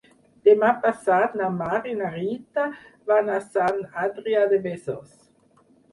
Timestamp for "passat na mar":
0.85-1.81